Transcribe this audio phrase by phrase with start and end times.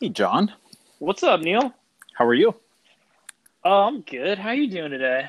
[0.00, 0.52] Hey, John.
[0.98, 1.72] What's up, Neil?
[2.14, 2.54] How are you?
[3.64, 4.38] Oh, I'm good.
[4.38, 5.28] How are you doing today?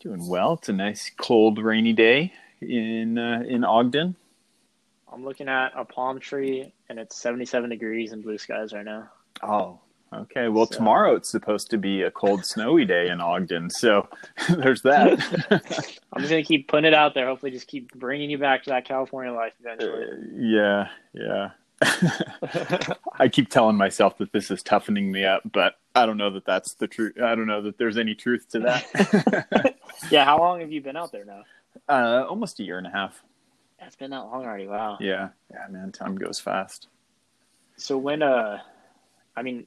[0.00, 0.54] Doing well.
[0.54, 4.16] It's a nice, cold, rainy day in uh, in Ogden.
[5.12, 9.10] I'm looking at a palm tree, and it's 77 degrees and blue skies right now.
[9.42, 9.78] Oh,
[10.12, 10.48] okay.
[10.48, 14.08] Well, So- tomorrow it's supposed to be a cold, snowy day in Ogden, so
[14.48, 15.20] there's that.
[16.12, 17.26] I'm just gonna keep putting it out there.
[17.26, 20.06] Hopefully, just keep bringing you back to that California life Uh, eventually.
[20.36, 21.50] yeah, yeah.
[23.18, 26.44] I keep telling myself that this is toughening me up, but I don't know that
[26.46, 27.14] that's the truth.
[27.22, 29.74] I don't know that there's any truth to that.
[30.10, 30.24] yeah.
[30.24, 31.42] How long have you been out there now?
[31.88, 33.22] uh, almost a year and a half.
[33.80, 34.66] It's been that long already.
[34.68, 34.98] Wow.
[35.00, 35.90] Yeah, yeah, man.
[35.90, 36.88] Time goes fast.
[37.76, 38.58] So when uh,
[39.36, 39.66] I mean,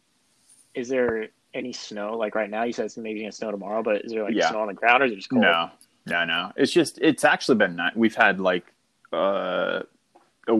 [0.74, 2.64] is there any snow like right now?
[2.64, 4.50] You said it's maybe gonna snow tomorrow, but is there like Yeah.
[4.50, 5.42] snow on the ground or is it just cold?
[5.42, 5.70] No,
[6.06, 6.52] no, no.
[6.56, 7.94] It's just it's actually been nice.
[7.96, 8.66] We've had like
[9.12, 9.82] uh,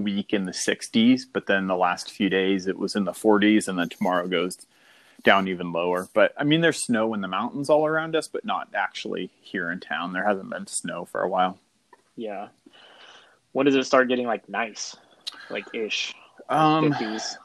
[0.06, 3.68] week in the 60s, but then the last few days it was in the 40s,
[3.68, 4.58] and then tomorrow goes
[5.24, 6.08] down even lower.
[6.14, 9.72] But I mean, there's snow in the mountains all around us, but not actually here
[9.72, 10.14] in town.
[10.14, 11.58] There hasn't been snow for a while.
[12.16, 12.50] Yeah.
[13.52, 14.96] When does it start getting like nice,
[15.50, 16.14] like ish?
[16.48, 17.36] Um, 50s.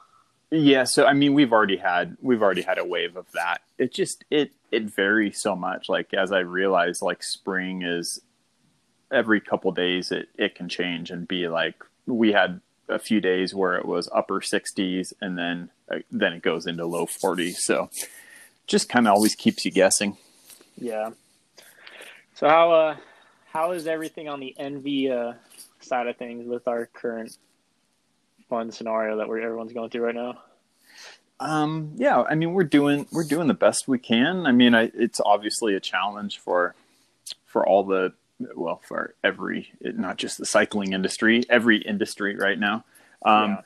[0.53, 3.63] Yeah, so I mean, we've already had we've already had a wave of that.
[3.79, 5.89] It just it it varies so much.
[5.89, 8.21] Like as I realize, like spring is
[9.13, 13.55] every couple days it it can change and be like we had a few days
[13.55, 17.57] where it was upper 60s and then uh, then it goes into low 40s.
[17.59, 17.91] So
[18.67, 20.17] just kind of always keeps you guessing.
[20.77, 21.11] Yeah.
[22.35, 22.97] So how uh
[23.53, 25.33] how is everything on the ENVE uh
[25.81, 27.37] side of things with our current
[28.49, 30.39] fun scenario that we're everyone's going through right now?
[31.39, 34.47] Um, yeah, I mean, we're doing we're doing the best we can.
[34.47, 36.75] I mean, I, it's obviously a challenge for
[37.47, 38.13] for all the
[38.55, 42.85] well for every not just the cycling industry, every industry right now.
[43.25, 43.61] Um, Yeah.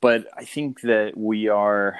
[0.00, 1.98] But I think that we are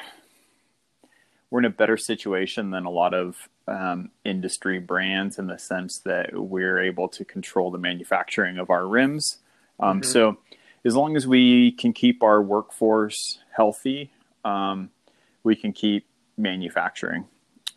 [1.50, 5.98] we're in a better situation than a lot of um, industry brands in the sense
[6.04, 9.38] that we're able to control the manufacturing of our rims.
[9.80, 10.04] Um, Mhm.
[10.04, 10.38] So
[10.84, 14.10] as long as we can keep our workforce healthy,
[14.44, 14.90] um,
[15.42, 16.06] we can keep
[16.36, 17.26] manufacturing.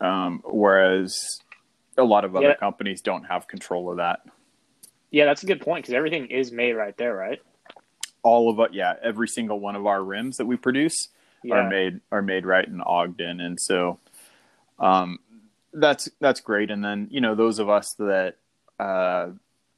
[0.00, 1.18] Um, whereas
[1.96, 2.56] a lot of other Yeah.
[2.56, 4.20] companies don't have control of that.
[5.12, 7.40] Yeah, that's a good point because everything is made right there, right?
[8.24, 11.08] All of it, yeah, every single one of our rims that we produce
[11.42, 11.56] Yeah.
[11.56, 13.98] are made are made right in Ogden, and so
[14.78, 15.18] um,
[15.72, 16.70] that's that's great.
[16.70, 18.36] And then you know those of us that
[18.80, 19.28] uh,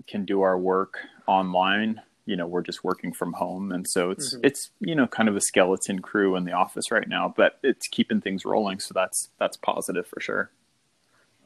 [0.07, 4.35] can do our work online, you know, we're just working from home, and so it's
[4.37, 4.41] Mhm.
[4.45, 7.89] it's you know kind of a skeleton crew in the office right now, but it's
[7.89, 10.51] keeping things rolling, so that's that's positive for sure.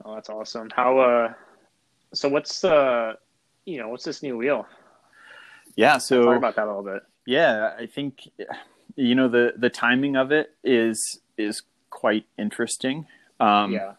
[0.05, 0.69] Oh, that's awesome.
[0.75, 1.33] How uh
[2.13, 3.15] so what's uh
[3.69, 4.67] you know, what's this new wheel?
[5.77, 7.03] Yeah, so Talk about that a little bit.
[7.27, 8.29] yeah i think
[8.97, 13.07] you know the the timing of it is is quite interesting
[13.39, 13.93] um yeah.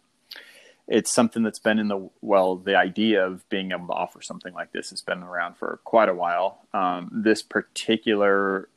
[0.87, 4.53] it's something that's been in the well the idea of being able to offer something
[4.53, 8.67] like this has been around for quite a while um this particular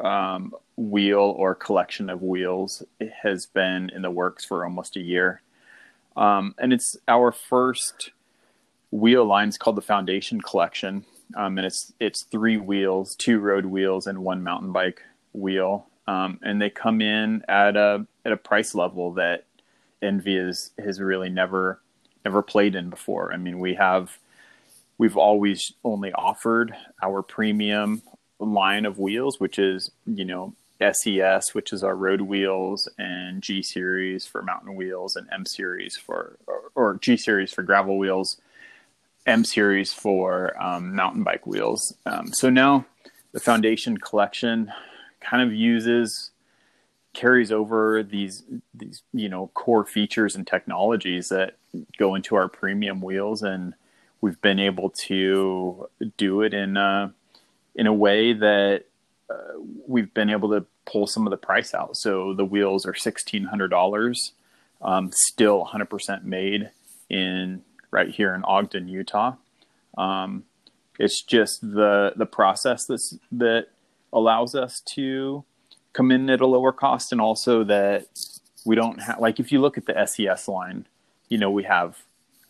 [0.00, 2.84] um wheel or collection of wheels
[3.22, 5.42] has been in the works for almost a year
[6.16, 8.12] um and it's our first
[8.90, 11.04] wheel line is called the foundation collection
[11.34, 15.02] um, and it's it's three wheels, two road wheels, and one mountain bike
[15.32, 19.44] wheel, um, and they come in at a at a price level that
[20.02, 21.80] ENVE is, has really never
[22.24, 23.32] never played in before.
[23.32, 24.18] I mean, we have
[24.98, 28.02] we've always only offered our premium
[28.38, 33.62] line of wheels, which is you know SES, which is our road wheels, and G
[33.62, 38.40] series for mountain wheels, and M series for or, or G series for gravel wheels.
[39.26, 41.94] M series for um, mountain bike wheels.
[42.06, 42.86] Um, so now
[43.32, 44.72] the foundation collection
[45.20, 46.30] kind of uses
[47.16, 48.44] carries over these
[48.74, 51.56] these you know core features and technologies that
[51.98, 53.74] go into our premium wheels, and
[54.20, 57.12] we've been able to do it in a,
[57.74, 58.84] in a way that
[59.30, 61.96] uh, we've been able to pull some of the price out.
[61.96, 64.32] So the wheels are sixteen hundred dollars,
[64.82, 66.70] um, still 100% made
[67.08, 67.62] in
[67.96, 69.36] right here in Ogden, Utah.
[69.96, 70.44] Um,
[70.98, 73.68] it's just the the process that's that
[74.12, 75.44] allows us to
[75.94, 78.06] come in at a lower cost, and also that
[78.66, 80.86] we don't have like if you look at the SES line,
[81.28, 82.02] you know we have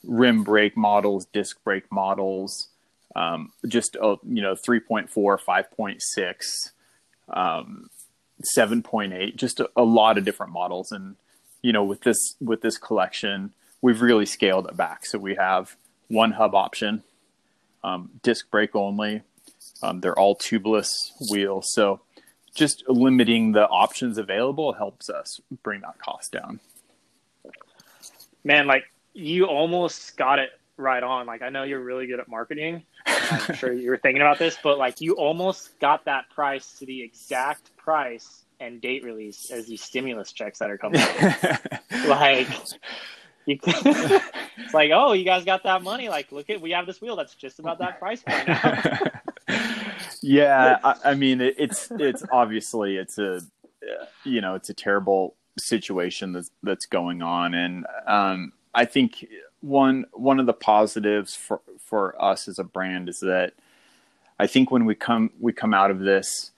[0.05, 2.69] rim brake models, disc brake models,
[3.15, 6.71] um, just uh, you know 3.4, 5.6,
[7.29, 7.89] um,
[8.57, 11.15] 7.8, just a, a lot of different models, and
[11.63, 13.53] you know with this with this collection
[13.83, 15.07] we've really scaled it back.
[15.07, 15.77] So we have
[16.09, 17.03] one hub option,
[17.83, 19.23] um, disc brake only.
[19.83, 21.73] Um, they're all tubeless wheels.
[21.73, 22.01] So
[22.55, 26.61] just limiting the options available helps us bring that cost down.
[28.45, 31.27] Man, like you almost got it right on.
[31.27, 32.85] Like I know you're really good at marketing.
[33.07, 36.87] I'm sure you were thinking about this, but like you almost got that price to
[36.87, 41.01] the exact price and date release as these stimulus checks that are coming.
[42.09, 42.49] like
[43.47, 46.09] it's like, oh, you guys got that money.
[46.09, 48.49] Like, look at we have this wheel that's just about that price point
[50.23, 53.41] yeah, I, I mean, it, it's it's obviously it's a
[54.25, 59.27] you know it's a terrible situation that's that's going on, and um, I think
[59.61, 63.55] one one of the positives for for us as a brand is that
[64.39, 66.51] I think when we come we come out of this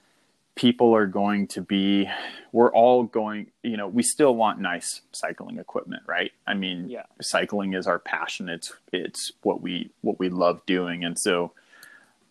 [0.59, 2.11] people are going to be
[2.51, 6.33] we're all going you know we still want nice cycling equipment right?
[6.49, 7.05] I mean yeah.
[7.23, 8.49] cycling is our passion.
[8.49, 11.05] It's it's what we what we love doing.
[11.05, 11.53] And so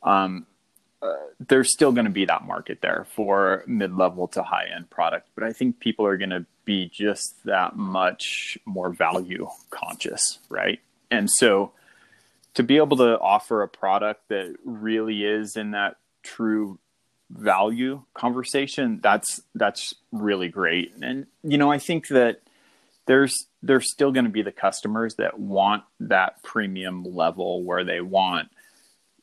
[0.04, 0.46] um
[1.02, 5.44] uh, there's still going to be that market there for mid-level to high-end product but
[5.44, 10.80] i think people are going to be just that much more value conscious right?
[11.10, 11.72] And so
[12.56, 16.80] to be able to offer a product that really is in that true
[17.30, 20.94] value conversation that's that's really great.
[21.02, 22.42] And you know i think that
[23.06, 28.02] there's there's still going to be the customers that want that premium level where they
[28.02, 28.50] want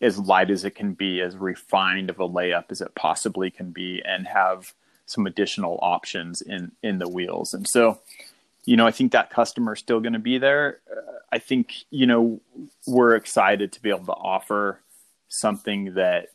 [0.01, 3.71] as light as it can be as refined of a layup as it possibly can
[3.71, 4.75] be and have
[5.07, 7.55] some additional options in in the wheels.
[7.55, 8.01] And so
[8.65, 10.81] you know i think that customer is still going to be there.
[10.91, 12.41] Uh, i think you know
[12.87, 14.81] we're excited to be able to offer
[15.29, 16.29] something that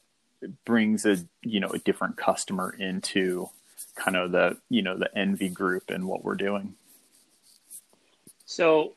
[0.66, 3.50] brings a you know a different customer into
[3.96, 6.76] kind of the you know the ENVE group and what we're doing.
[8.46, 8.94] So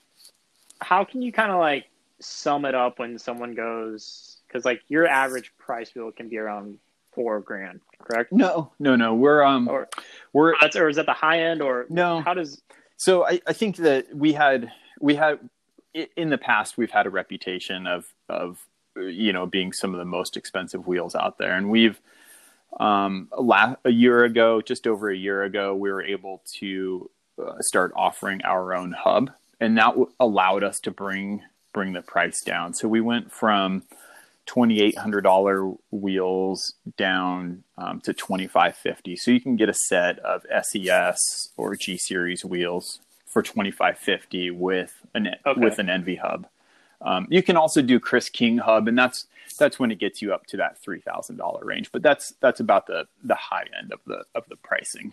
[0.80, 1.86] how can you kind of like
[2.20, 6.78] sum it up when someone goes because like your average price wheel can be around
[7.12, 8.32] four grand correct?
[8.32, 9.14] No no no.
[9.14, 9.88] We're um or
[10.32, 12.20] we're that's or is that the high end or no.
[12.20, 12.62] how does
[12.96, 15.38] so I, I think that we had we had
[16.16, 18.58] in the past we've had a reputation of of
[18.96, 21.56] you know being some of the most expensive wheels out there.
[21.56, 22.00] And we've
[22.80, 27.60] um, la- a year ago just over a year ago we were able to uh,
[27.60, 29.30] start offering our own hub.
[29.60, 31.42] And that w- allowed us to bring
[31.72, 32.74] bring the price down.
[32.74, 33.84] So we went from
[34.46, 41.76] $2800 wheels down um, to 2550 so you can get a set of ses or
[41.76, 45.60] g series wheels for 2550 with an okay.
[45.60, 46.46] with an ENVE hub
[47.02, 49.26] um, you can also do Chris King Hub, and that's
[49.58, 51.92] that's when it gets you up to that three thousand dollar range.
[51.92, 55.12] But that's that's about the the high end of the of the pricing.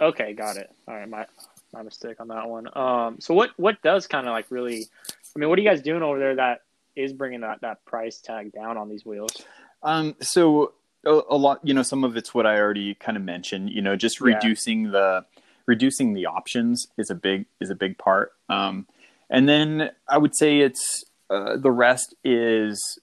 [0.00, 0.70] Okay, got it.
[0.86, 1.26] All right, my
[1.72, 2.68] my mistake on that one.
[2.76, 4.86] Um, so what what does kind of like really?
[5.34, 6.62] I mean, what are you guys doing over there that
[6.94, 9.42] is bringing that that price tag down on these wheels?
[9.82, 10.72] Um, so
[11.04, 13.70] a, a lot, you know, some of it's what I already kind of mentioned.
[13.70, 14.90] You know, just reducing yeah.
[14.90, 15.26] the
[15.66, 18.32] reducing the options is a big is a big part.
[18.48, 18.86] Um,
[19.30, 22.98] and then I would say it's uh, the rest is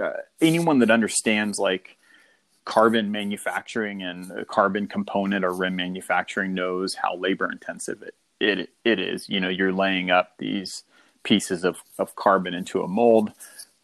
[0.00, 0.10] uh,
[0.40, 1.96] anyone that understands like
[2.64, 8.98] carbon manufacturing and carbon component or rim manufacturing knows how labor intensive it, it it
[8.98, 9.28] is.
[9.28, 10.82] You know, you're laying up these
[11.22, 13.32] pieces of, of carbon into a mold.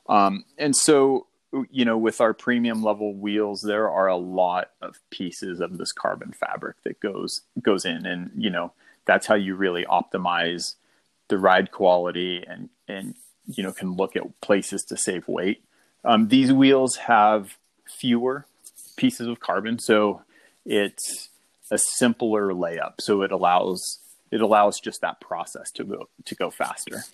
[0.09, 1.27] Um, and so,
[1.71, 5.93] you know, with our premium level wheels, there are a lot of pieces of this
[5.93, 8.73] carbon fabric that goes goes in, and you know,
[9.07, 10.75] that's how you really optimize
[11.29, 13.15] the ride quality and and
[13.47, 15.63] you know can look at places to save weight.
[16.05, 17.57] Um, these wheels have
[17.87, 18.47] fewer
[18.97, 20.23] pieces of carbon, so
[20.65, 21.29] it's
[21.71, 22.95] a simpler layup.
[23.01, 27.05] So it allows it allows just that process to go to go faster.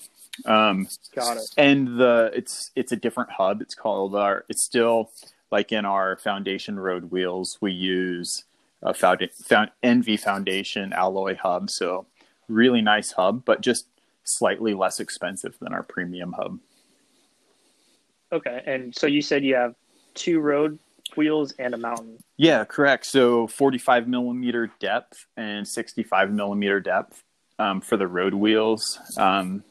[0.45, 1.45] Um, Got it.
[1.57, 3.61] And the it's it's a different hub.
[3.61, 4.45] It's called our.
[4.49, 5.11] It's still
[5.51, 7.59] like in our foundation road wheels.
[7.61, 8.45] We use
[8.83, 11.71] a found, found ENVE Foundation alloy hub.
[11.71, 12.07] So
[12.49, 13.87] really nice hub, but just
[14.25, 16.59] slightly less expensive than our premium hub.
[18.33, 19.75] Okay, and so you said you have
[20.15, 20.79] two road
[21.17, 22.19] wheels and a mountain.
[22.37, 23.07] Yeah, correct.
[23.07, 27.23] So 45 millimeter depth and 65 millimeter depth
[27.59, 28.99] um, for the road wheels.
[29.17, 29.63] Um,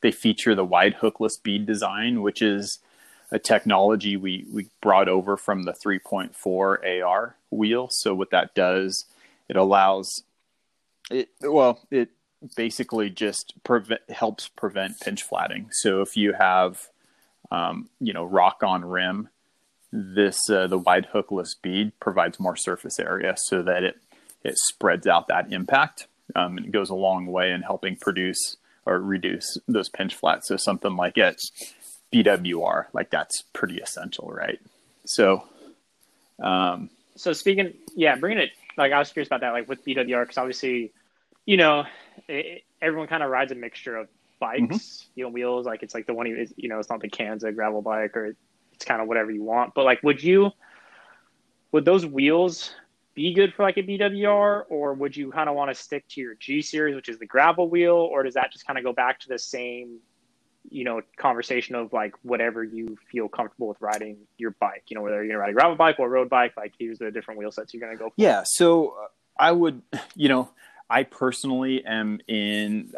[0.00, 2.80] they feature the wide hookless bead design, which is
[3.30, 7.88] a technology we, we brought over from the 3.4 AR wheel.
[7.90, 9.04] So what that does,
[9.48, 10.24] it allows
[11.10, 12.10] it well, it
[12.56, 15.68] basically just prevent, helps prevent pinch flatting.
[15.72, 16.88] So if you have,
[17.50, 19.28] um, you know, rock on rim,
[19.90, 23.96] this uh, the wide hookless bead provides more surface area so that it
[24.44, 26.06] it spreads out that impact.
[26.36, 30.48] Um, and it goes a long way in helping produce or reduce those pinch flats.
[30.48, 31.40] So something like it,
[32.12, 34.58] BWR, like that's pretty essential, right?
[35.06, 35.44] So,
[36.42, 40.22] um, so speaking, yeah, bringing it like I was curious about that, like with BWR,
[40.22, 40.92] because obviously,
[41.48, 41.86] you know,
[42.28, 45.10] it, everyone kind of rides a mixture of bikes, mm-hmm.
[45.14, 45.64] you know, wheels.
[45.64, 48.36] Like it's like the one you, you know, it's not the Kanza gravel bike, or
[48.74, 49.72] it's kind of whatever you want.
[49.74, 50.50] But like, would you,
[51.72, 52.74] would those wheels
[53.14, 56.20] be good for like a BWR, or would you kind of want to stick to
[56.20, 58.92] your G series, which is the gravel wheel, or does that just kind of go
[58.92, 60.00] back to the same
[60.70, 65.02] you know conversation of like whatever you feel comfortable with riding your bike you know
[65.02, 67.40] whether you're gonna ride a gravel bike or a road bike like here's the different
[67.40, 68.14] wheel sets you're gonna go for.
[68.18, 69.06] yeah so uh,
[69.38, 69.80] i would
[70.14, 70.50] you know
[70.90, 72.92] i personally am in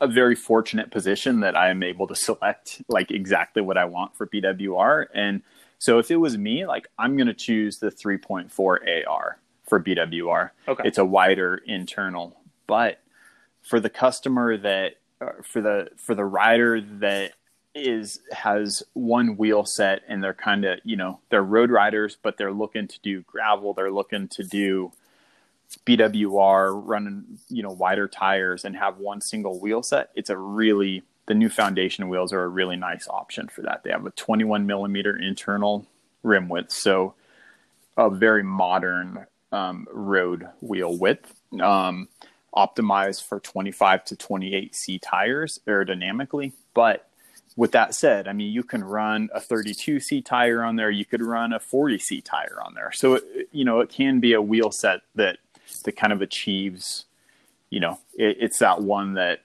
[0.00, 4.16] a very fortunate position that i am able to select like exactly what i want
[4.16, 5.42] for bwr and
[5.78, 10.82] so if it was me like i'm gonna choose the 3.4 ar for bwr okay.
[10.86, 13.00] It's a wider internal but
[13.62, 14.94] for the customer that
[15.44, 17.32] for the for the rider that
[17.74, 22.36] is has one wheel set and they're kind of you know they're road riders but
[22.36, 24.90] they're looking to do gravel they're looking to do
[25.86, 31.02] bwr running you know wider tires and have one single wheel set it's a really
[31.26, 34.66] the new foundation wheels are a really nice option for that they have a 21
[34.66, 35.86] millimeter internal
[36.22, 37.14] rim width so
[37.96, 42.08] a very modern um, road wheel width um,
[42.54, 46.52] optimized for 25 to 28 C tires aerodynamically.
[46.74, 47.08] But
[47.56, 50.90] with that said, I mean, you can run a 32 C tire on there.
[50.90, 52.92] You could run a 40 C tire on there.
[52.92, 55.38] So, it, you know, it can be a wheel set that,
[55.84, 57.06] that kind of achieves,
[57.70, 59.40] you know, it, it's that one that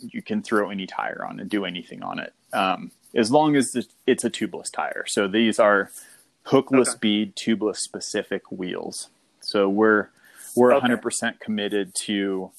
[0.00, 2.32] you can throw any tire on and do anything on it.
[2.52, 5.04] Um, as long as it's a tubeless tire.
[5.06, 5.90] So these are
[6.46, 6.98] hookless okay.
[7.00, 9.08] bead tubeless specific wheels.
[9.40, 10.08] So we're,
[10.54, 10.88] we're okay.
[10.88, 12.50] 100% committed to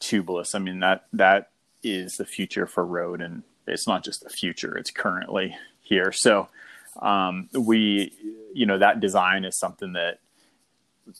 [0.00, 0.54] tubeless.
[0.54, 1.50] I mean that that
[1.82, 6.12] is the future for road, and it's not just the future; it's currently here.
[6.12, 6.48] So
[7.00, 8.12] um, we,
[8.54, 10.18] you know, that design is something that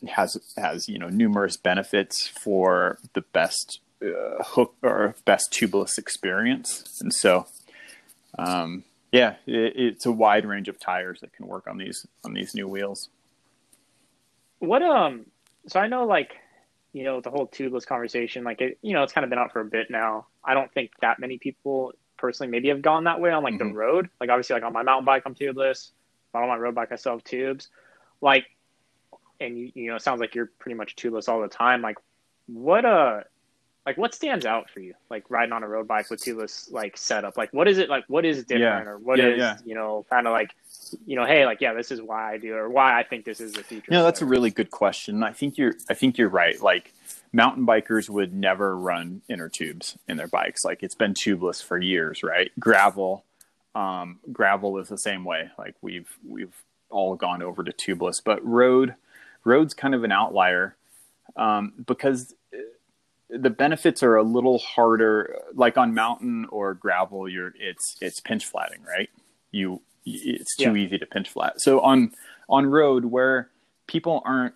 [0.09, 6.85] has has you know numerous benefits for the best uh, hook or best tubeless experience,
[7.01, 7.47] and so.
[8.39, 12.35] Um, yeah, it, it's a wide range of tires that can work on these on
[12.35, 13.09] these new wheels.
[14.59, 15.27] What um
[15.69, 16.37] so I know like
[16.97, 19.53] you know the whole tubeless conversation like it you know it's kind of been out
[19.53, 23.21] for a bit now i don't think that many people personally maybe have gone that
[23.21, 23.69] way on like mm-hmm.
[23.69, 25.91] the road like obviously like on my mountain bike i'm tubeless
[26.33, 27.69] on my road bike i still have tubes
[28.23, 28.47] like
[29.41, 31.97] and you, you know it sounds like you're pretty much tubeless all the time like
[32.47, 33.21] what uh
[33.87, 36.97] like what stands out for you like riding on a road bike with tubeless like
[36.97, 37.37] setup?
[37.37, 38.91] Like what is it like what is different yeah.
[38.91, 39.57] or what yeah, is yeah.
[39.65, 40.51] you know kind of like
[41.07, 43.41] you know hey like yeah this is why i do or why i think this
[43.41, 45.23] is the future no that's a really good question.
[45.23, 46.61] I think you're i think you're right.
[46.61, 46.93] Like
[47.33, 50.65] mountain bikers would never run inner tubes in their bikes.
[50.65, 52.51] Like it's been tubeless for years right?
[52.59, 53.25] Gravel
[53.77, 55.51] um, gravel is the same way.
[55.59, 56.55] Like we've we've
[56.91, 58.95] all gone over to tubeless but road
[59.47, 60.77] road's kind of an outlier
[61.37, 62.35] um, because
[63.31, 68.45] the benefits are a little harder like on mountain or gravel you're it's it's pinch
[68.45, 69.09] flatting right?
[69.51, 70.85] You it's too yeah.
[70.85, 71.61] easy to pinch flat.
[71.61, 72.13] So on
[72.49, 73.51] on road where
[73.87, 74.55] people aren't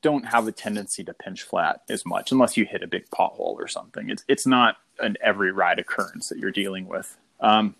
[0.00, 3.56] don't have a tendency to pinch flat as much unless you hit a big pothole
[3.56, 7.16] or something it's it's not an every ride occurrence that you're dealing with.
[7.40, 7.74] Um,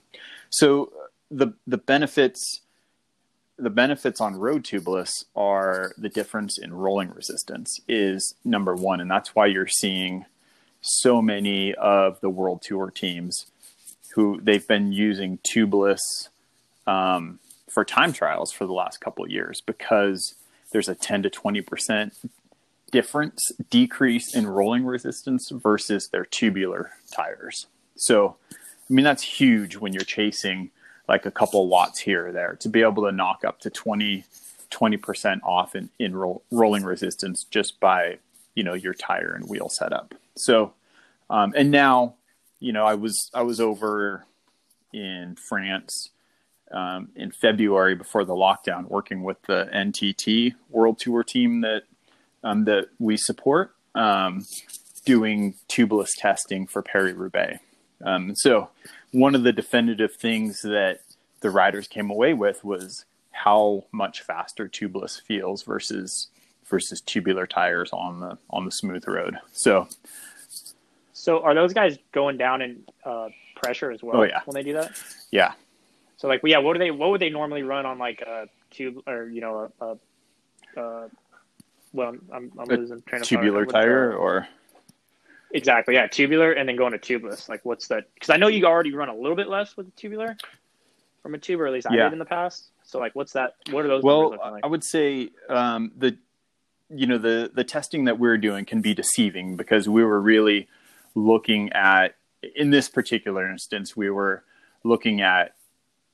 [0.51, 0.93] so
[1.31, 2.61] the the benefits
[3.63, 9.11] the benefits on road tubeless are the difference in rolling resistance is number one and
[9.11, 10.25] that's why you're seeing
[10.81, 13.47] so many of the world tour teams
[14.15, 16.01] who they've been using tubeless
[16.87, 17.39] um,
[17.71, 20.35] for time trials for the last couple of years because
[20.73, 22.15] there's a 10 to 20 percent
[22.91, 23.41] difference
[23.71, 27.67] decrease in rolling resistance versus their tubular tires.
[27.97, 30.71] So i mean that's huge when you're chasing
[31.09, 34.25] like a couple watts here or there to be able to knock up to 20
[34.71, 38.19] 20% off in, in roll, rolling resistance just by
[38.55, 40.75] you know your tire and wheel setup so,
[41.31, 42.15] um, and now,
[42.61, 44.25] you know, I was I was over
[44.93, 46.11] in France
[46.71, 51.83] um, in February before the lockdown, working with the NTT World Tour team that
[52.45, 54.45] um, that we support, um,
[55.05, 57.59] doing tubeless testing for Paris Roubaix.
[58.05, 58.71] Um, so,
[59.13, 61.01] one of the definitive things that
[61.41, 66.29] the riders came away with was how much faster tubeless feels versus
[66.67, 69.37] versus tubular tires on the on the smooth road.
[69.53, 69.89] So
[71.13, 74.17] so are those guys going down in uh, pressure as well?
[74.19, 74.41] Oh, yeah.
[74.45, 74.93] When they do that?
[75.31, 75.53] Yeah.
[76.17, 76.91] So like, yeah, what do they?
[76.91, 79.97] What would they normally run on like a tube or you know a, a,
[80.81, 81.11] a
[81.93, 84.49] well, I'm, I'm losing train of tubular tire or
[85.53, 87.49] exactly yeah tubular and then going to tubeless.
[87.49, 88.05] Like what's the?
[88.15, 90.37] Because I know you already run a little bit less with the tubular
[91.23, 92.05] from a tube, or at least I yeah.
[92.05, 92.69] did in the past.
[92.85, 93.55] So like, what's that?
[93.71, 94.03] What are those?
[94.03, 94.65] well like?
[94.65, 96.17] i would say um, the
[96.91, 100.69] you know the the testing that we're doing can be deceiving because we were really
[101.15, 102.17] looking at
[102.57, 104.45] in this particular instance we were
[104.85, 105.55] looking at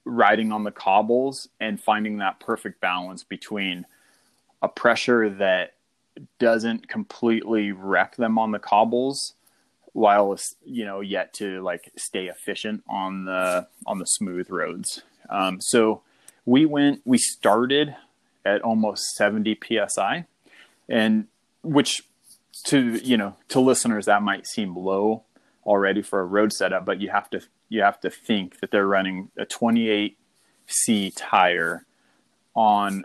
[0.05, 3.87] riding on the cobbles and finding that perfect balance between
[4.63, 5.75] a pressure that
[6.39, 9.35] doesn't completely wreck them on the cobbles
[9.93, 15.03] while you know yet to like stay efficient on the on the smooth roads.
[15.29, 16.03] Um, so
[16.45, 17.95] we went we started
[18.45, 19.59] at almost 70
[19.89, 20.25] psi
[20.89, 21.27] and
[21.63, 22.03] which
[22.65, 25.25] to you know to listeners that might seem low
[25.67, 28.87] already for a road setup but you have to you have to think that they're
[28.87, 31.85] running a 28c tire
[32.55, 33.05] on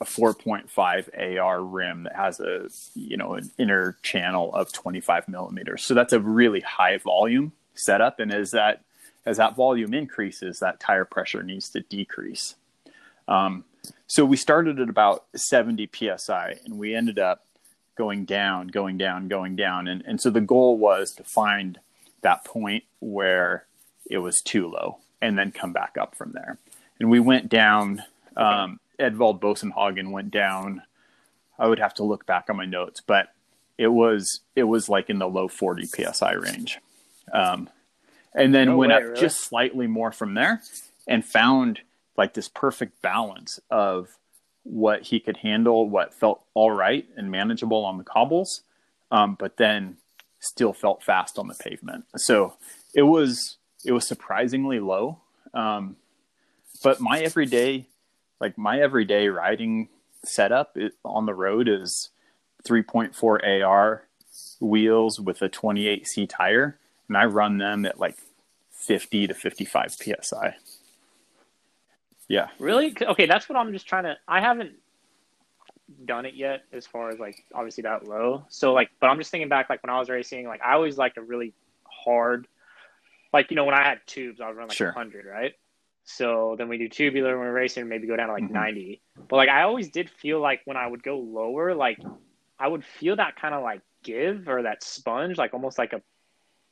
[0.00, 5.84] a 4.5 AR rim that has a you know an inner channel of 25 millimeters.
[5.84, 8.82] So that's a really high volume setup, and as that
[9.24, 12.54] as that volume increases, that tire pressure needs to decrease.
[13.26, 13.64] Um,
[14.06, 17.44] so we started at about 70 psi, and we ended up
[17.96, 21.80] going down, going down, going down, and and so the goal was to find
[22.22, 23.66] that point where
[24.10, 26.58] it was too low, and then come back up from there.
[27.00, 28.02] And we went down.
[28.36, 30.82] Um, Edvald Boasson Hagen went down.
[31.58, 33.28] I would have to look back on my notes, but
[33.78, 36.78] it was it was like in the low 40 psi range,
[37.32, 37.68] um,
[38.34, 39.20] and then No went way, up really?
[39.20, 40.62] just slightly more from there,
[41.06, 41.80] and found
[42.16, 44.16] like this perfect balance of
[44.62, 48.62] what he could handle, what felt all right and manageable on the cobbles,
[49.10, 49.96] um, but then
[50.40, 52.04] still felt fast on the pavement.
[52.16, 52.54] So
[52.94, 55.20] it was it was surprisingly low,
[55.54, 55.96] um,
[56.82, 57.86] but my everyday
[58.40, 59.88] like my everyday riding
[60.24, 62.10] setup on the road is
[62.66, 64.02] 3.4 AR
[64.60, 66.78] wheels with a 28C tire,
[67.08, 68.16] and I run them at like
[68.72, 70.56] 50 to 55 psi.
[72.28, 72.94] Yeah, Really?
[73.00, 74.16] Okay, that's what I'm just trying to.
[74.26, 74.72] I haven't
[76.04, 78.44] done it yet, as far as like obviously that low.
[78.48, 80.98] So like, but I'm just thinking back, like when I was racing, like I always
[80.98, 82.48] liked a really hard,
[83.32, 84.88] like you know when I had tubes, I would run like Sure.
[84.88, 85.54] 100, right?
[86.06, 88.50] So then we do tubular when we're racing, maybe go down to like Mhm.
[88.52, 89.02] 90.
[89.28, 91.98] But like I always did feel like when I would go lower, like
[92.58, 96.00] I would feel that kind of like give or that sponge, like almost like a,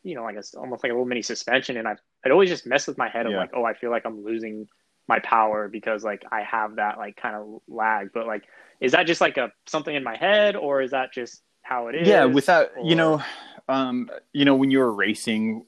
[0.04, 2.64] you know, like a almost like a little mini suspension, and I it always just
[2.64, 3.38] messed with my head of Yeah.
[3.38, 4.68] like, oh, I feel like I'm losing
[5.08, 8.10] my power because like I have that like kind of lag.
[8.14, 8.44] But like,
[8.80, 11.96] is that just like a something in my head, or is that just how it
[11.96, 12.06] is?
[12.08, 12.24] yeah.
[12.24, 13.20] Without you know,
[13.68, 15.66] um, you know when you were racing,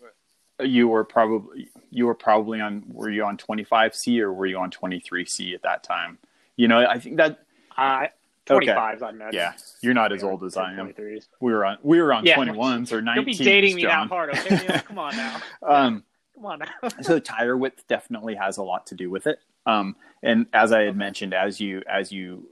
[0.62, 4.70] you were probably you were probably on were you on 25C or were you on
[4.70, 6.18] 23C at that time?
[6.56, 7.40] You know, I think that
[7.76, 8.10] I
[8.48, 8.66] Okay.
[8.68, 9.34] 25s, I imagine.
[9.34, 10.86] yeah, you're not as old as I am.
[10.92, 11.26] 23s.
[11.40, 12.36] We were on we were on Yeah.
[12.36, 13.14] 21s or 19s.
[13.16, 14.06] Don't be dating me John.
[14.06, 14.56] that hard, okay?
[14.68, 14.80] Neil?
[14.86, 15.40] Come on now.
[15.62, 16.04] Um,
[16.36, 16.88] Come on now.
[17.02, 19.40] so tire width definitely has a lot to do with it.
[19.66, 22.48] Um, and as I had mentioned, as you as you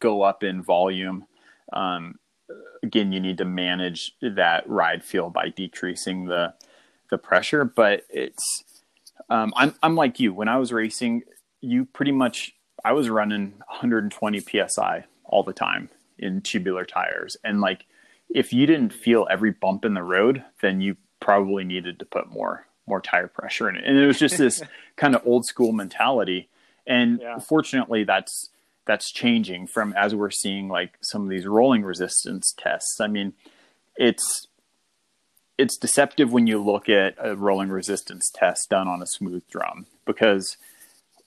[0.00, 1.24] go up in volume,
[1.72, 2.18] um,
[2.82, 6.52] again, you need to manage that ride feel by decreasing the
[7.12, 7.64] the pressure.
[7.64, 8.64] But it's
[9.30, 10.34] um, I'm I'm like you.
[10.34, 11.22] When I was racing,
[11.60, 17.60] you pretty much I was running 120 psi all the time in tubular tires, and
[17.60, 17.84] like
[18.28, 22.32] if you didn't feel every bump in the road, then you probably needed to put
[22.32, 23.84] more more tire pressure in it.
[23.86, 24.60] And it was just this
[24.96, 26.48] kind of old school mentality.
[26.86, 27.38] And Yeah.
[27.38, 28.50] fortunately, that's
[28.86, 33.00] that's changing from as we're seeing like some of these rolling resistance tests.
[33.00, 33.34] I mean,
[33.96, 34.48] it's
[35.58, 39.86] it's deceptive when you look at a rolling resistance test done on a smooth drum
[40.06, 40.56] because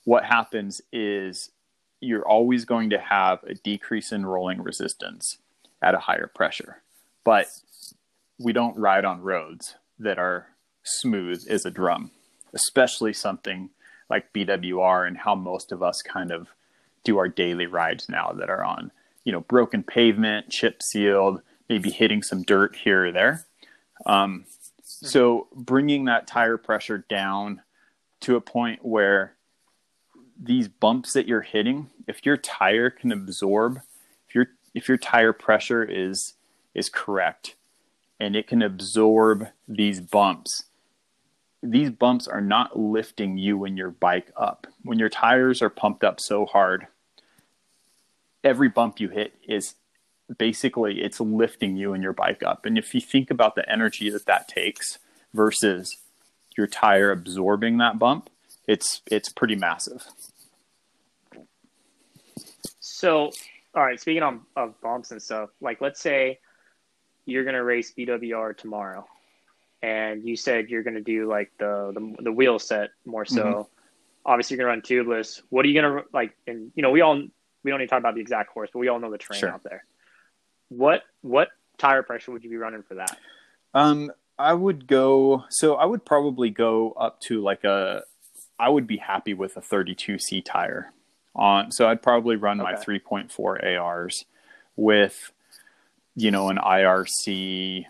[0.04, 1.52] what happens is
[2.00, 5.38] you're always going to have a decrease in rolling resistance
[5.82, 6.82] at a higher pressure.
[7.24, 7.48] But
[8.40, 10.48] we don't ride on roads that are
[10.84, 12.12] smooth as a drum,
[12.54, 13.70] especially something
[14.10, 16.50] like BWR and how most of us kind of
[17.04, 18.92] do our daily rides now that are on,
[19.24, 23.46] you know, broken pavement, chip sealed, maybe hitting some dirt here or there.
[24.06, 24.46] Um,
[24.84, 27.62] so bringing that tire pressure down
[28.22, 29.36] to a point where
[30.42, 33.82] these bumps that you're hitting, if your tire can absorb,
[34.28, 36.34] if your if your tire pressure is
[36.74, 37.56] is correct
[38.20, 40.66] and it can absorb these bumps,
[41.62, 44.68] these bumps are not lifting you and your bike up.
[44.84, 46.88] When your tires are pumped up so hard,
[48.44, 49.76] every bump you hit is
[50.38, 52.66] basically it's lifting you and your bike up.
[52.66, 54.98] And if you think about the energy that that takes
[55.34, 55.98] versus
[56.58, 58.30] your tire absorbing that bump,
[58.68, 60.06] it's it's pretty massive.
[62.80, 63.32] So,
[63.76, 64.00] all right.
[64.00, 66.40] Speaking of, of bumps and stuff, like let's say
[67.26, 69.06] you're gonna race BWR tomorrow,
[69.82, 73.44] and you said you're gonna do like the the, the wheel set more so.
[73.44, 73.62] Mm-hmm.
[74.26, 75.42] obviously you're gonna run tubeless.
[75.50, 76.36] What are you gonna like?
[76.48, 77.22] And you know, we all
[77.64, 79.40] we don't need to talk about the exact course, but we all know the terrain
[79.40, 79.50] Sure.
[79.50, 79.86] out there.
[80.76, 83.18] What what tire pressure would you be running for that?
[83.74, 85.46] Um, I would go.
[85.50, 88.04] So I would probably go up to like a.
[88.58, 90.94] I would be happy with a 32C tire
[91.36, 91.72] on.
[91.72, 94.24] So I'd probably run my 3.4 ARs
[94.78, 95.34] with,
[96.16, 97.86] you know, an IRC,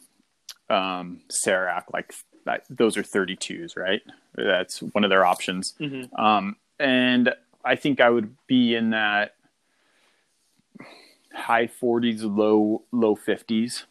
[0.72, 2.64] um, Serac like that.
[2.68, 4.02] Those are 32s, right?
[4.36, 5.74] That's one of their options.
[5.80, 6.16] Mm-hmm.
[6.20, 9.35] Um, and I think I would be in that
[11.36, 13.84] high 40s, low low 50s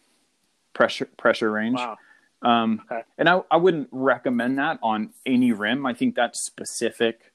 [0.72, 1.78] pressure pressure range.
[1.78, 1.96] Wow.
[2.42, 3.02] Um, Okay.
[3.16, 5.86] And I, I wouldn't recommend that on any rim.
[5.86, 7.32] I think that's specific.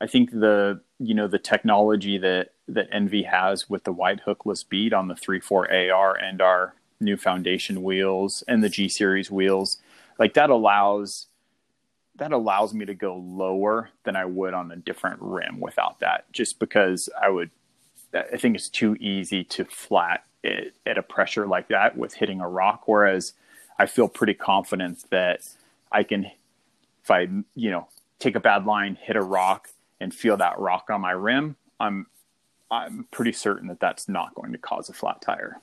[0.00, 4.66] I think the you know the technology that that ENVE has with the wide hookless
[4.68, 9.78] bead on the 3.4 AR and our new foundation wheels and the G series wheels,
[10.18, 11.26] like that allows
[12.16, 16.30] that allows me to go lower than I would on a different rim without that.
[16.32, 17.50] Just because I would,
[18.14, 22.40] I think it's too easy to flat it at a pressure like that with hitting
[22.40, 22.82] a rock.
[22.86, 23.32] Whereas
[23.78, 25.48] I feel pretty confident that
[25.90, 26.26] I can,
[27.02, 30.90] if I, you know, take a bad line, hit a rock, and feel that rock
[30.90, 32.06] on my rim, I'm,
[32.70, 35.60] I'm pretty certain that that's not going to cause a flat tire.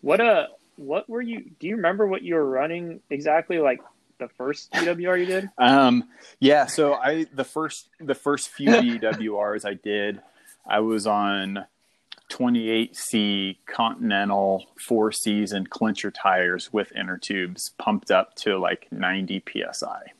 [0.00, 3.80] What uh what were you do you remember what you were running exactly like
[4.18, 5.50] the first BWR you did?
[5.58, 6.04] Um,
[6.40, 10.20] yeah, so I the first the first few BWRs I did,
[10.66, 11.66] I was on
[12.30, 20.12] 28C Continental four season clincher tires with inner tubes pumped up to like 90 psi.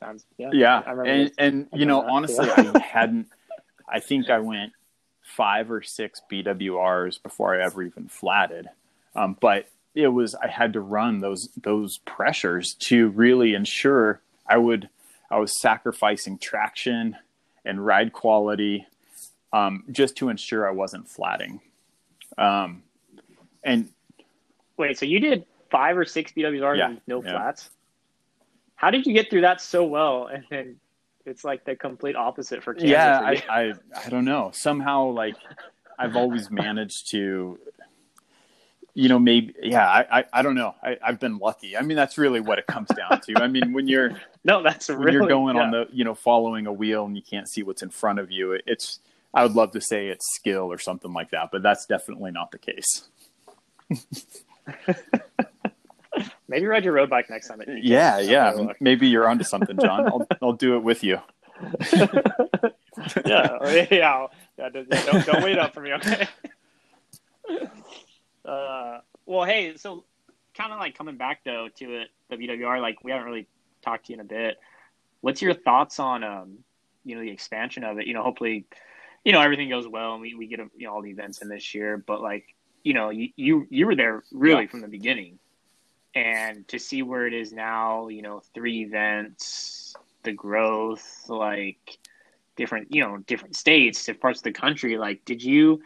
[0.00, 0.50] Sounds yeah.
[0.52, 2.72] Yeah, and and you know that, honestly, yeah.
[2.74, 3.28] I hadn't.
[3.88, 4.72] I think I went
[5.22, 8.68] five or six BWRs before I ever even flatted.
[9.14, 14.58] Um, but it was I had to run those those pressures to really ensure I
[14.58, 14.88] would
[15.30, 17.16] I was sacrificing traction
[17.64, 18.86] and ride quality
[19.52, 21.60] um, just to ensure I wasn't flatting.
[22.38, 22.82] Um,
[23.64, 23.88] and
[24.76, 27.32] Wait, so you did five or six BWRs Yeah, and no yeah.
[27.32, 27.70] flats?
[28.76, 30.76] How did you get through that so well and then
[31.24, 32.90] it's like the complete opposite for Kansas?
[32.90, 33.62] yeah, for I.
[33.68, 33.72] I
[34.04, 34.50] I don't know.
[34.54, 35.34] Somehow, like
[35.98, 37.58] I've always managed to,
[38.96, 39.86] you know, maybe yeah.
[39.86, 40.74] I I, I don't know.
[40.82, 41.76] I, I've been lucky.
[41.76, 43.34] I mean, that's really what it comes down to.
[43.36, 44.12] I mean, when you're
[44.44, 47.22] no, that's when really you're going on the you know following a wheel and you
[47.22, 49.00] can't see what's in front of you, it's
[49.34, 52.50] I would love to say it's skill or something like that, but that's definitely not
[52.52, 53.08] the case.
[56.48, 57.60] Maybe ride your road bike next time.
[57.66, 58.56] Yeah, yeah.
[58.56, 58.76] Have.
[58.80, 60.06] Maybe you're onto something, John.
[60.06, 61.20] I'll I'll do it with you.
[61.60, 62.08] Oh,
[63.26, 63.58] yeah,
[63.90, 64.26] yeah,
[64.58, 64.68] yeah.
[64.70, 66.26] Don't, don't, don't wait up for me, okay?
[68.46, 70.04] Uh, well, hey, so
[70.54, 73.46] kind of like coming back though to it, the BWR, like we haven't really
[73.82, 74.58] talked to you in a bit.
[75.20, 76.58] What's your thoughts on, um,
[77.04, 78.06] you know, the expansion of it?
[78.06, 78.66] You know, hopefully,
[79.24, 81.48] you know, everything goes well and we, we get you know all the events in
[81.48, 81.96] this year.
[81.98, 82.54] But like,
[82.84, 84.68] you know, you you, you were there really Yeah.
[84.68, 85.38] from the beginning,
[86.14, 91.98] and to see where it is now, you know, three events, the growth, like
[92.56, 94.96] different, you know, different states, different parts of the country.
[94.96, 95.82] Like, did you,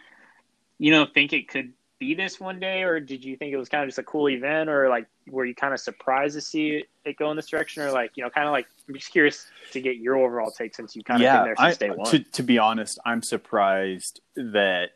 [0.79, 3.69] you know, think it could be this one day, or did you think it was
[3.69, 6.71] kind of just a cool event, or like were you kind of surprised to see
[6.71, 9.13] it, it go in this direction, or like, you know, kind of like I'm just
[9.13, 11.91] curious to get your overall take since you kind of been there I, since day
[11.91, 12.11] one.
[12.11, 14.93] To, to be honest, I'm surprised that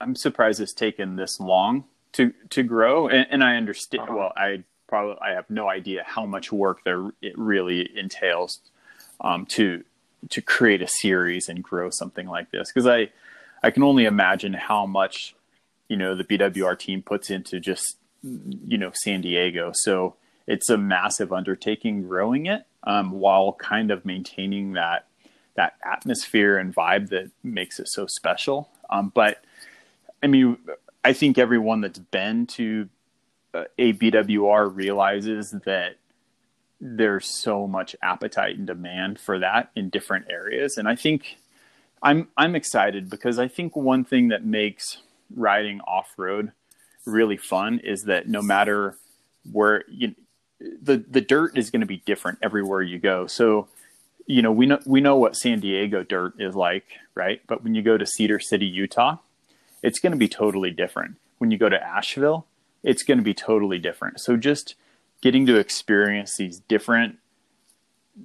[0.00, 4.02] I'm surprised it's taken this long to to grow, and, and I understand.
[4.02, 4.16] Uh-huh.
[4.16, 8.60] Well, I probably I have no idea how much work there it really entails
[9.20, 9.84] um, to
[10.30, 13.10] to create a series and grow something like this because I
[13.62, 15.35] I can only imagine how much
[15.88, 19.72] you know the BWR team puts into just you know San Diego.
[19.74, 25.06] So it's a massive undertaking growing it um, while kind of maintaining that
[25.56, 28.68] that atmosphere and vibe that makes it so special.
[28.90, 29.42] Um, but
[30.22, 30.58] I mean,
[31.04, 32.88] I think everyone that's been to
[33.54, 35.96] uh, a BWR realizes that
[36.80, 41.38] there's so much appetite and demand for that in different areas, and I think
[42.02, 44.98] I'm I'm excited because I think one thing that makes
[45.34, 46.52] riding off road
[47.06, 48.98] really fun is that no matter
[49.50, 50.14] where you
[50.60, 53.26] the the dirt is going to be different everywhere you go.
[53.26, 53.68] So,
[54.26, 56.84] you know, we know we know what San Diego dirt is like,
[57.14, 57.40] right?
[57.46, 59.18] But when you go to Cedar City, Utah,
[59.82, 61.16] it's going to be totally different.
[61.38, 62.46] When you go to Asheville,
[62.82, 64.20] it's going to be totally different.
[64.20, 64.74] So just
[65.22, 67.18] getting to experience these different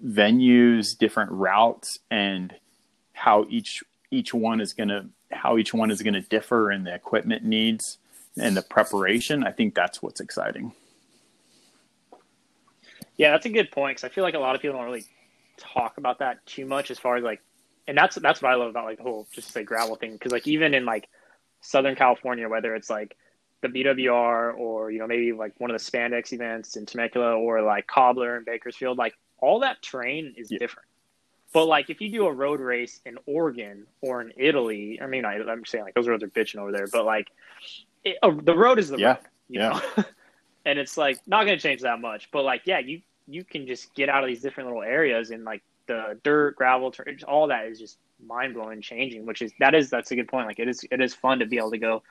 [0.04, 2.56] venues, different routes and
[3.14, 6.84] how each each one is going to how each one is going to differ in
[6.84, 7.98] the equipment needs
[8.38, 10.74] and the preparation, I think that's what's exciting.
[13.18, 15.06] Yeah, that's a good point because I feel like a lot of people don't really
[15.58, 17.42] talk about that too much as far as like,
[17.88, 20.32] and that's that's what I love about like the whole just say gravel thing because
[20.32, 21.10] like even in like
[21.62, 23.16] Southern California, whether it's like
[23.62, 27.62] the BWR or you know maybe like one of the spandex events in Temecula or
[27.62, 30.60] like Cobbler in Bakersfield, like all that terrain is Yeah.
[30.60, 30.88] different.
[31.54, 35.26] But like if you do a road race in Oregon or in Italy, I mean
[35.26, 37.28] I, I'm saying like those roads are bitching over there, but like
[38.04, 39.14] it, uh, the road is the Yeah.
[39.14, 39.80] road, you Yeah.
[39.98, 40.04] know,
[40.66, 42.30] and it's like not going to change that much.
[42.32, 45.44] But like yeah, you you can just get out of these different little areas and
[45.44, 46.94] like the dirt, gravel,
[47.28, 49.26] all that is just mind blowing, changing.
[49.26, 50.48] Which is that is that's a good point.
[50.48, 52.04] Like it is it is fun to be able to go,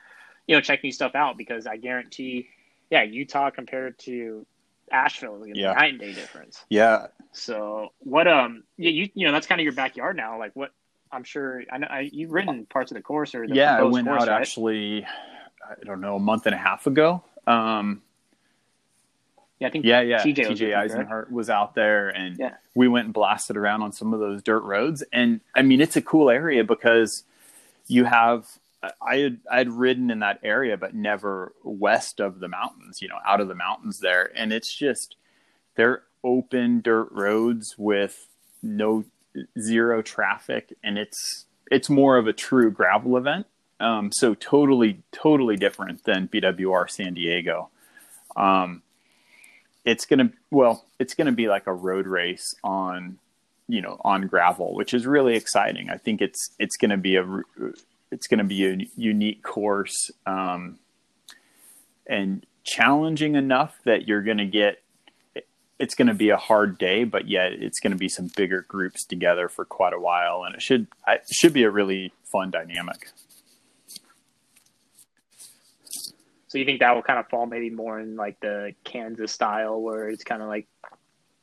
[0.47, 2.47] you know, check new stuff out because I guarantee,
[2.91, 4.45] yeah, Utah compared to
[4.91, 5.73] Asheville is gonna Yeah.
[5.73, 6.63] be night and day difference.
[6.69, 10.37] Yeah, So what um yeah you you know that's kind of your backyard now.
[10.39, 10.71] Like what
[11.11, 13.77] I'm sure I know I, you've ridden parts of the course or the yeah.
[13.77, 14.41] I went course, out right?
[14.41, 15.05] actually.
[15.63, 17.23] I don't know, a month and a half ago.
[17.47, 18.01] Um,
[19.59, 20.21] Yeah, I think yeah, yeah.
[20.23, 20.89] TJ TJ right?
[20.89, 22.55] Eisenhart was out there, and Yeah.
[22.75, 25.03] we went and blasted around on some of those dirt roads.
[25.13, 27.23] And I mean, it's a cool area because
[27.87, 28.47] you have.
[28.83, 32.99] I had I'd ridden in that area, but never west of the mountains.
[33.01, 35.15] You know, out of the mountains there, and it's just
[35.75, 38.27] they're open dirt roads with
[38.63, 39.05] no
[39.59, 43.45] zero traffic, and it's it's more of a true gravel event.
[43.79, 47.69] Um, so totally, totally different than BWR San Diego.
[48.35, 48.83] Um,
[49.85, 53.17] it's gonna well, it's gonna be like a road race on,
[53.67, 55.89] you know, on gravel, which is really exciting.
[55.89, 57.23] I think it's it's gonna be a
[58.11, 60.79] it's gonna be a unique course um,
[62.07, 64.81] and challenging enough that you're gonna get.
[65.79, 68.61] It's going to be a hard day, but yet it's going to be some bigger
[68.67, 72.51] groups together for quite a while, and it should it should be a really fun
[72.51, 73.07] dynamic.
[76.51, 79.81] So you think that will kind of fall maybe more in like the Kansas style
[79.81, 80.67] where it's kind of like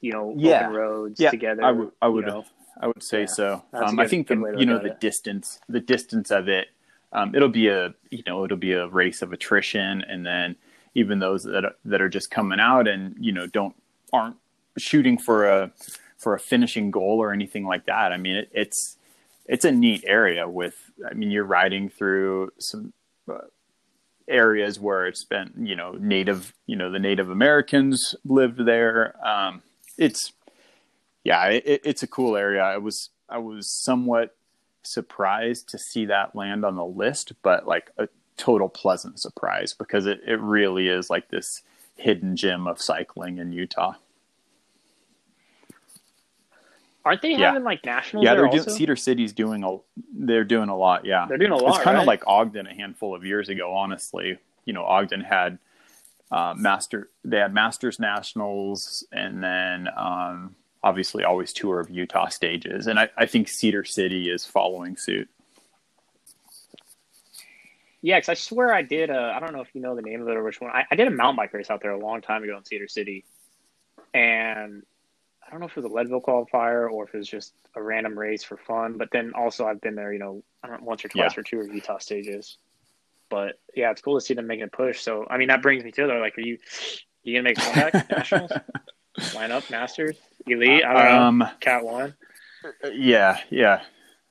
[0.00, 0.66] you know Yeah.
[0.66, 1.64] open roads Yeah, together.
[1.64, 2.44] I would, I you would, know?
[2.80, 3.26] I would say Yeah.
[3.26, 3.62] so.
[3.72, 5.00] That's a Um, I think the you know the it.
[5.00, 6.68] distance, the distance of it,
[7.12, 10.56] um, it'll be a you know it'll be a race of attrition, and then
[10.94, 13.74] even those that are, that are just coming out and you know don't
[14.12, 14.36] aren't
[14.76, 15.72] shooting for a
[16.16, 18.12] for a finishing goal or anything like that.
[18.12, 18.96] I mean, it, it's
[19.46, 20.90] it's a neat area with.
[21.08, 22.92] I mean, you're riding through some.
[23.30, 23.38] Uh,
[24.28, 29.62] areas where it's been you know native you know the native americans lived there um
[29.98, 30.32] it's
[31.24, 34.34] yeah it, it's a cool area i was i was somewhat
[34.82, 40.06] surprised to see that land on the list but like a total pleasant surprise because
[40.06, 41.62] it, it really is like this
[41.96, 43.92] hidden gem of cycling in utah
[47.04, 47.48] Aren't they Yeah.
[47.48, 49.78] having like nationals yeah they're doing cedar city's doing a
[50.14, 51.76] they're doing a lot yeah They're doing a lot.
[51.76, 52.02] it's kind right?
[52.02, 55.58] of like ogden a handful of years ago honestly you know ogden had
[56.30, 62.86] uh, master they had masters nationals and then um, obviously always tour of utah stages
[62.86, 65.28] and I, I think cedar city is following suit
[68.00, 69.10] Yeah, because I swear I did.
[69.10, 70.70] A, I don't know if you know the name of it or which one.
[70.70, 72.86] I, I did a mountain bike race out there a long time ago in Cedar
[72.86, 73.24] City,
[74.14, 74.84] and
[75.44, 77.82] I don't know if it was a Leadville qualifier or if it was just a
[77.82, 78.98] random race for fun.
[78.98, 81.34] But then also I've been there, you know, know, once or twice Yeah.
[81.34, 82.58] for Tour of Utah stages.
[83.30, 85.00] But yeah, it's cool to see them making a push.
[85.00, 86.20] So I mean, that brings me to there.
[86.20, 86.58] Like, are you
[87.22, 88.50] you gonna make a comeback nationals?
[89.34, 90.84] Line up Masters, Elite?
[90.84, 91.22] I don't know.
[91.44, 92.14] um, Cat one.
[92.92, 93.82] yeah yeah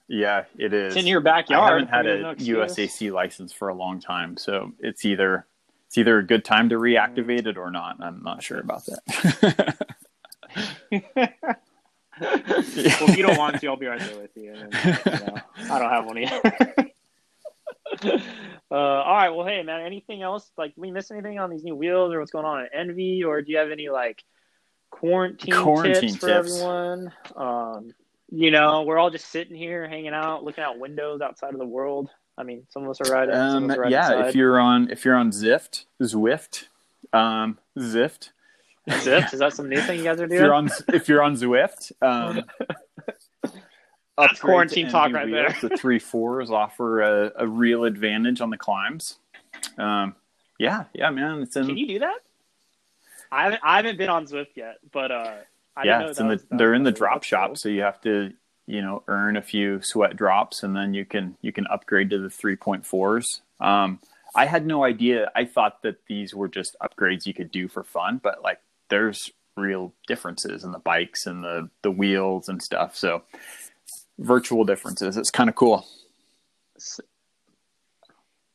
[0.08, 1.84] yeah it is It's in your backyard.
[1.84, 2.06] I backyard.
[2.06, 2.62] haven't had a no.
[2.66, 5.46] USAC license for a long time, so it's either
[5.88, 7.98] it's either a good time to reactivate it or not.
[8.02, 9.78] I'm not sure about that.
[10.92, 11.40] well,
[12.20, 14.54] if you don't want to, I'll be right there with you.
[14.54, 15.38] And, you know,
[15.72, 16.76] I don't have one either.
[18.72, 19.30] uh, all right.
[19.30, 19.86] Well, hey, man.
[19.86, 20.50] Anything else?
[20.58, 23.42] Like, we miss anything on these new wheels, or what's going on at ENVE, or
[23.42, 24.24] do you have any like
[24.90, 27.12] quarantine, Quarantine tips for everyone?
[27.36, 27.94] Um,
[28.30, 31.66] you know, we're all just sitting here, hanging out, looking out windows outside of the
[31.66, 32.10] world.
[32.38, 33.34] I mean, some of us are riding.
[33.34, 34.30] some um, of us are riding yeah, inside.
[34.30, 36.66] if you're on if you're on Zift, Zwift,
[37.14, 38.30] um, Zwift.
[38.90, 40.42] Zips, is that some new thing you guys are If doing?
[40.44, 42.44] you're on if you're on Zwift, um,
[44.18, 45.54] to quarantine talk right wheels.
[45.62, 45.70] there.
[45.70, 49.18] The three fours offer a, a real advantage on the climbs.
[49.78, 50.16] Um,
[50.60, 52.18] yeah, yeah, man, it's in Can you do that?
[53.32, 53.62] I haven't.
[53.64, 55.36] I haven't been on Zwift yet, but uh,
[55.76, 56.98] I yeah, know it's in the they're in the part of it.
[56.98, 57.56] drop shop, cool.
[57.56, 58.34] so you have to
[58.66, 62.20] you know earn a few sweat drops, and then you can you can upgrade to
[62.20, 63.42] the three point fours.
[63.60, 64.00] Um,
[64.36, 65.32] I had no idea.
[65.36, 69.32] I thought that these were just upgrades you could do for fun, but like there's
[69.56, 72.96] real differences in the bikes and the the wheels and stuff.
[72.96, 73.24] So
[74.20, 75.18] virtual differences.
[75.18, 75.86] It's kind of cool.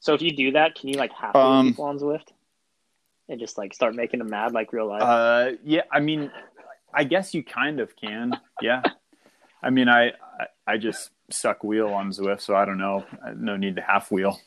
[0.00, 2.28] So if you do that, can you like hack Um, people on Zwift
[3.28, 5.02] and just like start making them mad like real life?
[5.02, 6.30] Uh, yeah, I mean,
[6.92, 8.32] I guess you kind of can.
[8.60, 8.82] Yeah.
[9.62, 10.12] I mean, I,
[10.66, 13.04] I, just suck wheel on Zwift, so I don't know.
[13.36, 14.40] No need to half wheel.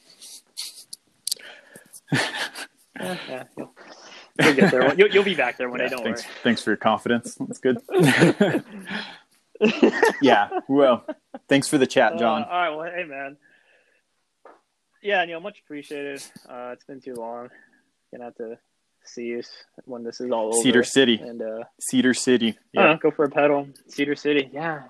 [2.11, 3.73] yeah, yeah, you'll,
[4.41, 4.93] you'll get there.
[4.97, 5.95] You'll, you'll, be back there one yeah, day.
[5.95, 6.33] Don't thanks, worry.
[6.43, 7.35] Thanks for your confidence.
[7.35, 7.77] That's good.
[10.21, 10.49] yeah.
[10.67, 11.05] Well,
[11.47, 12.43] thanks for the chat, John.
[12.43, 12.75] Uh, all right.
[12.75, 13.37] Well, hey, man.
[15.01, 16.23] Yeah, Neil, much appreciated.
[16.49, 17.49] Uh, it's been too long.
[18.11, 18.57] Gonna have to
[19.03, 19.43] see you
[19.85, 20.61] when this is all over.
[20.61, 21.19] Cedar City.
[21.21, 22.57] And uh, Cedar City.
[22.73, 22.97] Yeah.
[22.99, 23.67] go for a pedal.
[23.87, 24.49] Cedar City.
[24.51, 24.83] Yeah.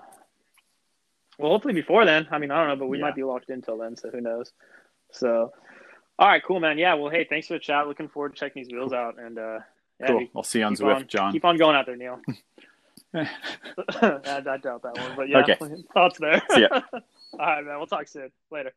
[1.38, 2.28] Well, hopefully before then.
[2.32, 3.06] I mean, I don't know, but we yeah.
[3.06, 4.54] might be locked in till then, so who knows?
[5.12, 5.52] So,
[6.18, 6.78] all right, cool, man.
[6.78, 6.94] Yeah.
[6.94, 7.88] Well, hey, thanks for the chat.
[7.88, 9.60] Looking forward to checking these wheels out, and uh,
[10.00, 10.28] yeah, cool.
[10.36, 11.32] I'll see you on Zwift, on, John.
[11.34, 12.22] Keep on going out there, Neil.
[13.16, 13.30] I,
[14.02, 15.58] I doubt that one, but yeah, okay.
[15.94, 16.42] thoughts there.
[16.58, 16.68] Ya.
[16.72, 17.78] all right, man.
[17.78, 18.32] We'll talk soon.
[18.52, 18.74] Later.